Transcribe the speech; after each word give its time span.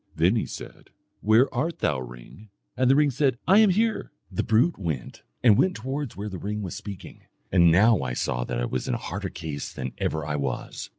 Then 0.15 0.35
he 0.35 0.47
said, 0.47 0.89
'Where 1.19 1.47
art 1.53 1.77
thou, 1.77 1.99
ring?' 1.99 2.49
And 2.75 2.89
the 2.89 2.95
ring 2.95 3.11
said, 3.11 3.37
'I 3.47 3.59
am 3.59 3.69
here.' 3.69 4.11
The 4.31 4.41
brute 4.41 4.79
went 4.79 5.21
and 5.43 5.59
went 5.59 5.75
towards 5.75 6.17
where 6.17 6.27
the 6.27 6.39
ring 6.39 6.63
was 6.63 6.73
speaking, 6.75 7.25
and 7.51 7.71
now 7.71 8.01
I 8.01 8.13
saw 8.13 8.43
that 8.45 8.59
I 8.59 8.65
was 8.65 8.87
in 8.87 8.95
a 8.95 9.05
harder 9.13 9.29
case 9.29 9.71
than 9.71 9.91
ever 9.99 10.25
I 10.25 10.37
was. 10.37 10.89